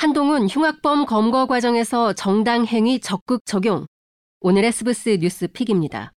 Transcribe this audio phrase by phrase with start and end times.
[0.00, 3.84] 한동훈 흉악범 검거 과정에서 정당 행위 적극 적용.
[4.40, 6.12] 오늘의 스브스 뉴스 pick입니다.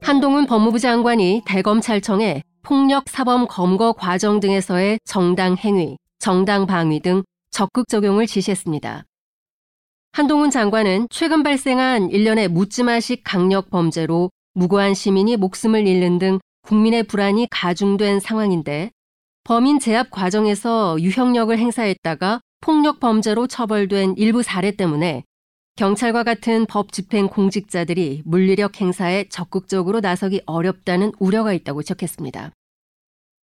[0.00, 7.88] 한동훈 법무부 장관이 대검찰청에 폭력 사범 검거 과정 등에서의 정당 행위, 정당 방위 등 적극
[7.88, 9.04] 적용을 지시했습니다.
[10.12, 16.38] 한동훈 장관은 최근 발생한 일련의 묻지마식 강력 범죄로 무고한 시민이 목숨을 잃는 등
[16.70, 18.92] 국민의 불안이 가중된 상황인데
[19.42, 25.24] 범인 제압 과정에서 유형력을 행사했다가 폭력 범죄로 처벌된 일부 사례 때문에
[25.74, 32.52] 경찰과 같은 법 집행 공직자들이 물리력 행사에 적극적으로 나서기 어렵다는 우려가 있다고 지적했습니다.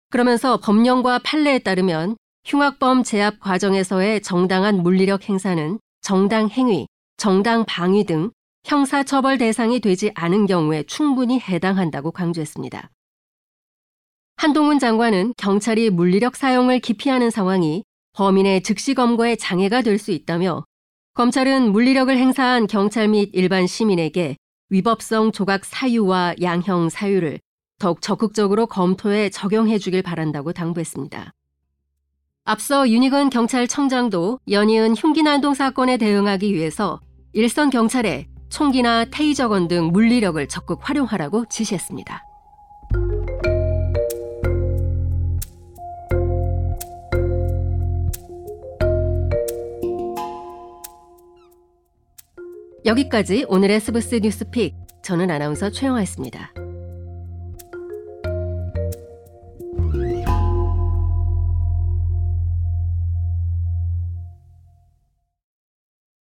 [0.09, 8.31] 그러면서 법령과 판례에 따르면 흉악범 제압 과정에서의 정당한 물리력 행사는 정당 행위, 정당 방위 등
[8.65, 12.89] 형사처벌 대상이 되지 않은 경우에 충분히 해당한다고 강조했습니다.
[14.43, 20.65] 한동훈 장관은 경찰이 물리력 사용을 기피하는 상황이 범인의 즉시 검거에 장애가 될 수 있다며
[21.13, 24.35] 검찰은 물리력을 행사한 경찰 및 일반 시민에게
[24.67, 27.39] 위법성 조각 사유와 양형 사유를
[27.79, 31.31] 더욱 적극적으로 검토해 적용해 주길 바란다고 당부했습니다.
[32.43, 36.99] 앞서 윤희건 경찰청장도 연이은 흉기 난동 사건에 대응하기 위해서
[37.31, 42.32] 일선 경찰에 총기나 테이저건 등 물리력을 적극 활용하라고 지시했습니다.
[52.85, 54.75] 여기까지 오늘의 스브스 뉴스픽.
[55.01, 56.53] 저는 아나운서 최영아였습니다.